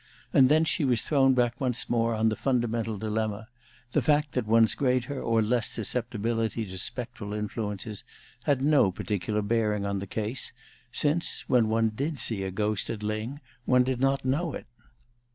[0.33, 3.49] And thence she was thrown back once more on the fundamental dilemma:
[3.91, 8.03] the fact that one's greater or less susceptibility to spectral influences
[8.45, 10.53] had no particular bearing on the case,
[10.91, 14.65] since, when one did see a ghost at Lyng, one did not know it.